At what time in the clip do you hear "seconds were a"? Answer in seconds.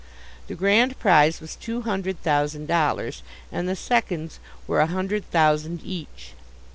3.75-4.87